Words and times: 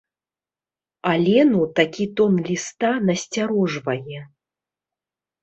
Алену 1.09 1.61
такі 1.81 2.07
тон 2.21 2.33
ліста 2.49 2.91
насцярожвае. 3.11 4.19